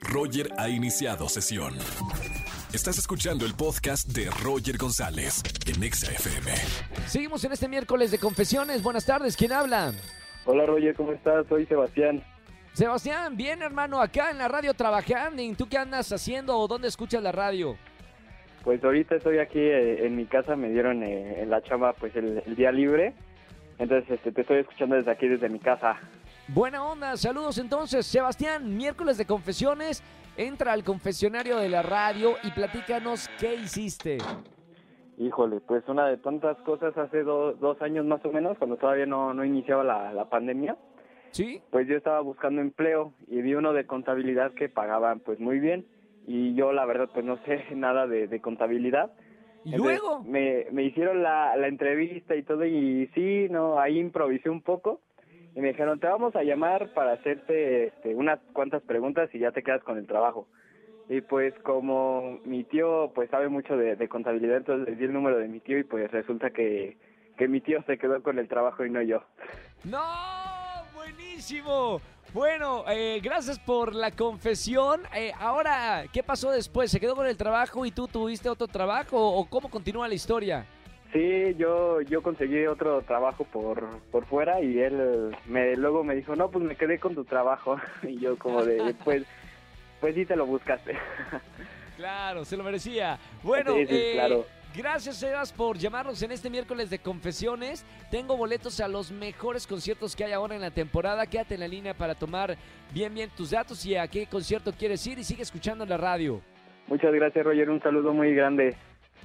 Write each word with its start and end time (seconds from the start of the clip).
Roger 0.00 0.48
ha 0.58 0.68
iniciado 0.68 1.28
sesión. 1.28 1.74
Estás 2.72 2.98
escuchando 2.98 3.44
el 3.44 3.54
podcast 3.54 4.08
de 4.08 4.30
Roger 4.42 4.78
González 4.78 5.42
en 5.66 5.82
Exa 5.82 6.10
FM. 6.10 6.50
Seguimos 7.06 7.44
en 7.44 7.52
este 7.52 7.68
miércoles 7.68 8.10
de 8.10 8.18
confesiones. 8.18 8.82
Buenas 8.82 9.04
tardes, 9.04 9.36
¿quién 9.36 9.52
habla? 9.52 9.92
Hola 10.44 10.66
Roger, 10.66 10.94
¿cómo 10.94 11.12
estás? 11.12 11.46
Soy 11.48 11.66
Sebastián. 11.66 12.22
Sebastián, 12.72 13.36
bien 13.36 13.62
hermano, 13.62 14.00
acá 14.00 14.30
en 14.30 14.38
la 14.38 14.48
radio 14.48 14.72
trabajando. 14.74 15.42
¿Y 15.42 15.54
tú 15.54 15.68
qué 15.68 15.78
andas 15.78 16.10
haciendo 16.12 16.58
o 16.58 16.66
dónde 16.66 16.88
escuchas 16.88 17.22
la 17.22 17.32
radio? 17.32 17.76
Pues 18.64 18.82
ahorita 18.82 19.16
estoy 19.16 19.38
aquí 19.38 19.58
eh, 19.58 20.06
en 20.06 20.16
mi 20.16 20.24
casa, 20.24 20.56
me 20.56 20.70
dieron 20.70 21.02
eh, 21.02 21.42
en 21.42 21.50
la 21.50 21.62
chamba 21.62 21.92
pues 21.92 22.16
el, 22.16 22.42
el 22.46 22.56
día 22.56 22.72
libre. 22.72 23.12
Entonces 23.78 24.10
este, 24.10 24.32
te 24.32 24.42
estoy 24.42 24.58
escuchando 24.60 24.96
desde 24.96 25.10
aquí, 25.10 25.28
desde 25.28 25.48
mi 25.48 25.58
casa. 25.58 25.98
Buena 26.48 26.84
onda, 26.84 27.16
saludos 27.16 27.58
entonces. 27.58 28.06
Sebastián, 28.06 28.76
miércoles 28.76 29.16
de 29.18 29.26
confesiones. 29.26 30.02
Entra 30.36 30.72
al 30.72 30.82
confesionario 30.82 31.58
de 31.58 31.68
la 31.68 31.82
radio 31.82 32.34
y 32.42 32.50
platícanos 32.52 33.28
qué 33.38 33.54
hiciste. 33.54 34.18
Híjole, 35.18 35.60
pues 35.60 35.86
una 35.88 36.06
de 36.06 36.16
tantas 36.16 36.56
cosas 36.58 36.96
hace 36.96 37.22
do- 37.22 37.52
dos 37.54 37.80
años 37.82 38.06
más 38.06 38.24
o 38.24 38.32
menos, 38.32 38.56
cuando 38.58 38.76
todavía 38.76 39.04
no, 39.06 39.34
no 39.34 39.44
iniciaba 39.44 39.84
la, 39.84 40.12
la 40.14 40.30
pandemia, 40.30 40.76
¿Sí? 41.32 41.60
pues 41.70 41.86
yo 41.86 41.96
estaba 41.96 42.20
buscando 42.20 42.62
empleo 42.62 43.12
y 43.28 43.42
vi 43.42 43.54
uno 43.54 43.74
de 43.74 43.86
contabilidad 43.86 44.52
que 44.54 44.68
pagaban 44.70 45.20
pues 45.20 45.38
muy 45.38 45.60
bien 45.60 45.86
y 46.26 46.54
yo 46.54 46.72
la 46.72 46.86
verdad 46.86 47.10
pues 47.12 47.24
no 47.26 47.36
sé 47.44 47.62
nada 47.74 48.06
de, 48.06 48.26
de 48.26 48.40
contabilidad. 48.40 49.12
¿Y 49.64 49.74
Entonces, 49.74 50.00
luego? 50.00 50.24
Me, 50.24 50.66
me 50.72 50.82
hicieron 50.82 51.22
la, 51.22 51.54
la 51.56 51.68
entrevista 51.68 52.34
y 52.34 52.42
todo 52.42 52.64
y 52.64 53.06
sí, 53.14 53.48
no, 53.50 53.78
ahí 53.78 53.98
improvisé 53.98 54.48
un 54.48 54.62
poco 54.62 55.00
y 55.54 55.60
me 55.60 55.68
dijeron, 55.68 56.00
te 56.00 56.06
vamos 56.06 56.34
a 56.34 56.42
llamar 56.42 56.92
para 56.94 57.12
hacerte 57.12 57.88
este, 57.88 58.14
unas 58.14 58.40
cuantas 58.52 58.82
preguntas 58.82 59.28
y 59.34 59.38
ya 59.38 59.52
te 59.52 59.62
quedas 59.62 59.82
con 59.84 59.98
el 59.98 60.06
trabajo. 60.06 60.48
Y 61.08 61.20
pues 61.20 61.52
como 61.62 62.40
mi 62.44 62.64
tío 62.64 63.12
pues 63.14 63.28
sabe 63.30 63.48
mucho 63.48 63.76
de, 63.76 64.08
contabilidad, 64.08 64.58
entonces 64.58 64.88
le 64.88 64.96
di 64.96 65.04
el 65.04 65.12
número 65.12 65.38
de 65.38 65.48
mi 65.48 65.60
tío 65.60 65.78
y 65.78 65.84
pues 65.84 66.10
resulta 66.10 66.50
que, 66.50 66.96
que 67.36 67.48
mi 67.48 67.60
tío 67.60 67.82
se 67.86 67.98
quedó 67.98 68.22
con 68.22 68.38
el 68.38 68.48
trabajo 68.48 68.84
y 68.84 68.90
no 68.90 69.02
yo. 69.02 69.22
¡No! 69.84 70.00
¡Buenísimo! 70.94 72.00
Bueno, 72.32 72.84
eh, 72.88 73.20
gracias 73.22 73.58
por 73.58 73.94
la 73.94 74.10
confesión. 74.10 75.02
Eh, 75.14 75.32
ahora, 75.38 76.04
¿qué 76.10 76.22
pasó 76.22 76.50
después? 76.50 76.90
¿Se 76.90 76.98
quedó 76.98 77.14
con 77.14 77.26
el 77.26 77.36
trabajo 77.36 77.84
y 77.84 77.90
tú 77.90 78.08
tuviste 78.08 78.48
otro 78.48 78.68
trabajo? 78.68 79.18
¿O 79.18 79.44
cómo 79.44 79.68
continúa 79.68 80.08
la 80.08 80.14
historia? 80.14 80.64
Sí, 81.12 81.54
yo 81.58 82.00
yo 82.00 82.22
conseguí 82.22 82.66
otro 82.66 83.02
trabajo 83.02 83.44
por 83.44 83.86
por 84.10 84.24
fuera 84.24 84.60
y 84.62 84.78
él 84.78 85.36
me 85.46 85.76
luego 85.76 86.02
me 86.04 86.14
dijo, 86.14 86.34
"No, 86.36 86.50
pues 86.50 86.64
me 86.64 86.74
quedé 86.76 86.98
con 86.98 87.14
tu 87.14 87.24
trabajo." 87.24 87.76
Y 88.02 88.18
yo 88.18 88.38
como 88.38 88.64
de, 88.64 88.94
pues 89.04 89.24
pues 90.00 90.14
sí 90.14 90.24
te 90.24 90.36
lo 90.36 90.46
buscaste. 90.46 90.96
Claro, 91.96 92.44
se 92.44 92.56
lo 92.56 92.64
merecía. 92.64 93.18
Bueno, 93.42 93.74
Sí, 93.76 93.86
sí, 93.86 93.94
eh, 93.94 94.10
claro. 94.14 94.46
gracias 94.74 95.16
Sebas 95.18 95.52
por 95.52 95.76
llamarnos 95.76 96.20
en 96.22 96.32
este 96.32 96.48
miércoles 96.50 96.88
de 96.90 96.98
confesiones. 96.98 97.84
Tengo 98.10 98.36
boletos 98.36 98.80
a 98.80 98.88
los 98.88 99.12
mejores 99.12 99.66
conciertos 99.66 100.16
que 100.16 100.24
hay 100.24 100.32
ahora 100.32 100.54
en 100.56 100.62
la 100.62 100.70
temporada. 100.70 101.26
Quédate 101.26 101.54
en 101.54 101.60
la 101.60 101.68
línea 101.68 101.94
para 101.94 102.14
tomar 102.14 102.56
bien 102.92 103.14
bien 103.14 103.30
tus 103.36 103.50
datos 103.50 103.84
y 103.86 103.94
a 103.94 104.08
qué 104.08 104.26
concierto 104.26 104.72
quieres 104.72 105.06
ir 105.06 105.18
y 105.18 105.22
sigue 105.24 105.42
escuchando 105.42 105.84
la 105.84 105.98
radio. 105.98 106.40
Muchas 106.88 107.12
gracias, 107.12 107.44
Roger, 107.44 107.70
un 107.70 107.80
saludo 107.82 108.12
muy 108.12 108.34
grande. 108.34 108.74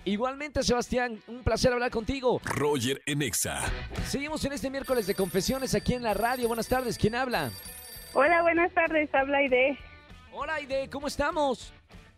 Igualmente, 0.06 0.64
Sebastián, 0.64 1.20
un 1.28 1.44
placer 1.44 1.74
hablar 1.74 1.92
contigo. 1.92 2.40
Roger 2.46 3.02
en 3.06 3.22
Exa. 3.22 3.60
Seguimos 4.06 4.44
en 4.46 4.54
este 4.54 4.70
miércoles 4.70 5.06
de 5.08 5.16
confesiones 5.16 5.76
aquí 5.76 5.94
en 5.94 6.04
la 6.04 6.14
radio. 6.14 6.48
Buenas 6.48 6.68
tardes, 6.68 6.98
¿quién 6.98 7.16
habla? 7.16 7.52
Hola, 8.14 8.42
buenas 8.42 8.74
tardes, 8.74 9.14
habla 9.14 9.40
Aide. 9.40 9.78
Hola, 10.32 10.56
Aide, 10.56 10.90
¿cómo 10.90 11.08
estamos? 11.08 11.74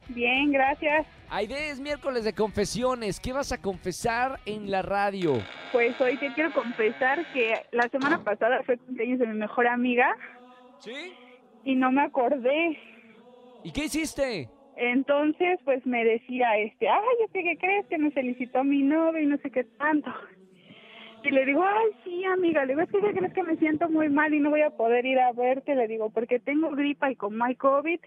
Bien, 0.09 0.52
gracias. 0.52 1.05
Aide, 1.30 1.69
es 1.69 1.80
miércoles 1.80 2.23
de 2.23 2.33
confesiones. 2.33 3.19
¿Qué 3.19 3.33
vas 3.33 3.52
a 3.52 3.61
confesar 3.61 4.39
en 4.45 4.72
la 4.72 4.81
radio? 4.81 5.41
Pues 5.72 6.00
hoy 6.01 6.17
te 6.17 6.34
quiero 6.34 6.51
confesar 6.53 7.31
que 7.34 7.53
la 7.72 7.88
semana 7.90 8.23
pasada 8.23 8.61
fue 8.66 8.78
cumpleaños 8.78 9.19
de 9.19 9.28
mi 9.28 9.35
mejor 9.38 9.67
amiga 9.67 10.16
¿Sí? 10.79 11.13
y 11.63 11.75
no 11.75 11.91
me 11.91 12.01
acordé. 12.01 12.79
¿Y 13.63 13.72
qué 13.72 13.85
hiciste? 13.85 14.50
Entonces, 14.81 15.59
pues 15.66 15.85
me 15.85 16.06
decía, 16.06 16.57
este, 16.57 16.88
ay, 16.88 17.16
es 17.25 17.31
que, 17.31 17.44
¿qué 17.44 17.57
crees? 17.57 17.85
Que 17.88 17.97
me 17.97 18.12
felicitó 18.12 18.63
mi 18.63 18.81
novio 18.81 19.22
y 19.22 19.25
no 19.25 19.35
sé 19.40 19.51
qué 19.51 19.66
tanto. 19.66 20.09
Y 21.22 21.31
le 21.31 21.45
digo, 21.45 21.62
ay, 21.66 21.88
sí, 22.06 22.23
amiga, 22.23 22.63
le 22.63 22.73
digo, 22.73 22.81
es 22.84 22.90
que 22.90 23.01
¿qué 23.01 23.13
crees 23.13 23.34
que 23.34 23.44
me 23.44 23.57
siento 23.57 23.90
muy 23.90 24.07
mal 24.07 24.34
y 24.34 24.40
no 24.40 24.51
voy 24.51 24.62
a 24.62 24.69
poder 24.69 25.06
ir 25.06 25.19
a 25.19 25.34
verte? 25.34 25.75
Le 25.75 25.85
digo, 25.90 26.09
porque 26.12 26.40
tengo 26.40 26.69
gripa 26.72 27.12
y 27.12 27.17
como 27.17 27.44
hay 27.44 27.56
COVID 27.56 28.00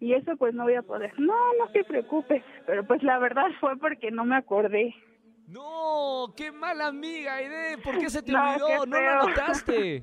y 0.00 0.14
eso 0.14 0.36
pues 0.38 0.54
no 0.54 0.64
voy 0.64 0.74
a 0.74 0.82
poder. 0.82 1.12
No, 1.20 1.34
no 1.58 1.68
te 1.72 1.84
preocupes, 1.84 2.42
pero 2.64 2.86
pues 2.86 3.02
la 3.02 3.18
verdad 3.18 3.48
fue 3.60 3.76
porque 3.76 4.10
no 4.10 4.24
me 4.24 4.36
acordé. 4.36 4.94
No, 5.48 6.32
qué 6.34 6.50
mala 6.50 6.86
amiga, 6.86 7.36
Aide. 7.36 7.76
¿Por 7.84 7.98
qué 7.98 8.08
se 8.08 8.22
te 8.22 8.32
No, 8.32 8.42
olvidó? 8.42 8.86
No 8.86 9.00
lo 9.00 9.54
feo. 9.54 10.02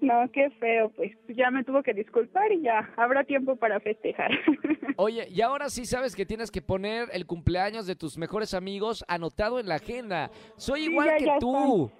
No, 0.00 0.30
qué 0.32 0.50
feo, 0.60 0.90
pues 0.90 1.12
ya 1.28 1.50
me 1.50 1.64
tuvo 1.64 1.82
que 1.82 1.94
disculpar 1.94 2.52
y 2.52 2.62
ya 2.62 2.90
habrá 2.96 3.24
tiempo 3.24 3.56
para 3.56 3.80
festejar. 3.80 4.30
Oye, 4.96 5.26
y 5.30 5.40
ahora 5.40 5.68
sí 5.70 5.86
sabes 5.86 6.14
que 6.14 6.26
tienes 6.26 6.50
que 6.50 6.62
poner 6.62 7.08
el 7.12 7.26
cumpleaños 7.26 7.86
de 7.86 7.96
tus 7.96 8.18
mejores 8.18 8.54
amigos 8.54 9.04
anotado 9.08 9.58
en 9.58 9.68
la 9.68 9.76
agenda. 9.76 10.30
Soy 10.56 10.84
Sí, 10.84 10.90
igual 10.90 11.08
ya, 11.08 11.16
que 11.16 11.24
ya 11.26 11.38
tú. 11.38 11.90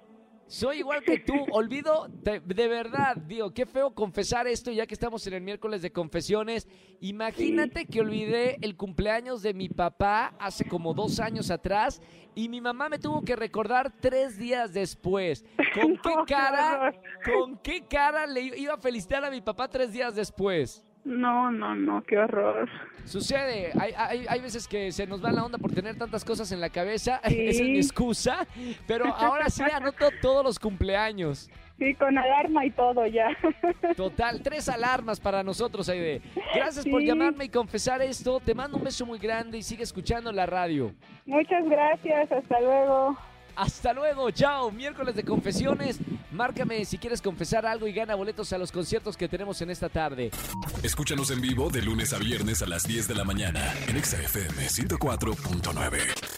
Soy 0.47 0.79
igual 0.79 1.03
que 1.03 1.19
tú. 1.19 1.33
Olvido, 1.51 2.07
de, 2.09 2.39
de 2.39 2.67
verdad, 2.69 3.17
digo, 3.17 3.53
qué 3.53 3.65
feo 3.65 3.93
confesar 3.93 4.47
esto 4.47 4.71
ya 4.71 4.87
que 4.87 4.93
estamos 4.93 5.27
en 5.27 5.33
el 5.33 5.41
miércoles 5.41 5.81
de 5.81 5.91
confesiones. 5.91 6.67
Imagínate 7.01 7.85
que 7.85 7.99
olvidé 7.99 8.57
el 8.61 8.77
cumpleaños 8.77 9.41
de 9.41 9.53
mi 9.53 9.67
papá 9.67 10.35
hace 10.39 10.65
como 10.65 10.93
dos 10.93 11.19
años 11.19 11.51
atrás 11.51 12.01
y 12.33 12.47
mi 12.47 12.61
mamá 12.61 12.87
me 12.87 12.97
tuvo 12.97 13.23
que 13.23 13.35
recordar 13.35 13.91
tres 13.99 14.37
días 14.37 14.73
después. 14.73 15.43
¿Con 15.73 15.97
qué 16.03 16.13
cara, 16.25 16.93
con 17.25 17.57
qué 17.57 17.85
cara 17.85 18.25
le 18.25 18.41
iba 18.41 18.75
a 18.75 18.77
felicitar 18.77 19.25
a 19.25 19.29
mi 19.29 19.41
papá 19.41 19.67
tres 19.67 19.91
días 19.91 20.15
después? 20.15 20.86
No, 21.07 21.51
no, 21.51 21.73
no, 21.75 22.03
qué 22.03 22.17
horror. 22.17 22.69
Sucede, 23.05 23.71
hay, 23.79 23.93
hay, 23.95 24.25
hay 24.27 24.41
veces 24.41 24.67
que 24.67 24.91
se 24.91 25.07
nos 25.07 25.23
va 25.23 25.31
la 25.31 25.43
onda 25.45 25.57
por 25.57 25.71
tener 25.71 25.97
tantas 25.97 26.25
cosas 26.25 26.51
en 26.51 26.59
la 26.59 26.69
cabeza, 26.69 27.21
Sí. 27.27 27.47
esa 27.47 27.63
es 27.63 27.69
mi 27.69 27.77
excusa, 27.77 28.45
pero 28.85 29.05
ahora 29.15 29.49
sí 29.49 29.63
anoto 29.63 30.09
todos 30.21 30.43
los 30.43 30.59
cumpleaños. 30.59 31.49
Sí, 31.79 31.93
con 31.93 32.17
alarma 32.17 32.65
y 32.65 32.71
todo 32.71 33.05
ya. 33.05 33.27
Total, 33.95 34.41
tres 34.41 34.67
alarmas 34.67 35.19
para 35.19 35.43
nosotros, 35.43 35.87
Aide. 35.89 36.21
Gracias 36.53 36.85
por 36.85 37.01
llamarme 37.01 37.45
y 37.45 37.49
confesar 37.49 38.01
esto, 38.01 38.39
te 38.39 38.53
mando 38.53 38.77
un 38.77 38.83
beso 38.83 39.05
muy 39.05 39.19
grande 39.19 39.59
y 39.59 39.63
sigue 39.63 39.83
escuchando 39.83 40.31
la 40.31 40.45
radio. 40.45 40.91
Muchas 41.25 41.63
gracias, 41.65 42.31
hasta 42.31 42.59
luego. 42.59 43.17
Hasta 43.55 43.93
luego, 43.93 44.29
chao, 44.31 44.69
miércoles 44.71 45.15
de 45.15 45.23
confesiones, 45.23 45.99
márcame 46.31 46.85
si 46.85 46.97
quieres 46.97 47.21
confesar 47.21 47.65
algo 47.65 47.87
y 47.87 47.93
gana 47.93 48.15
boletos 48.15 48.53
a 48.53 48.57
los 48.57 48.71
conciertos 48.71 49.17
que 49.17 49.27
tenemos 49.27 49.61
en 49.61 49.69
esta 49.69 49.89
tarde. 49.89 50.31
Escúchanos 50.83 51.31
en 51.31 51.41
vivo 51.41 51.69
de 51.69 51.81
lunes 51.81 52.13
a 52.13 52.17
viernes 52.17 52.61
a 52.61 52.67
las 52.67 52.83
10 52.83 53.07
de 53.07 53.15
la 53.15 53.23
mañana 53.23 53.73
en 53.87 53.97
Exa 53.97 54.21
FM 54.21 54.67
104.9. 54.67 56.36